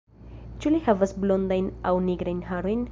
Ĉu 0.63 0.71
li 0.75 0.79
havas 0.87 1.13
blondajn 1.25 1.71
aŭ 1.91 1.97
nigrajn 2.11 2.45
harojn? 2.53 2.79